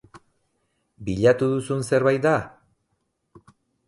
Bilatu 1.09 1.49
duzun 1.51 1.83
zerbait 1.89 2.23
da? 2.27 2.33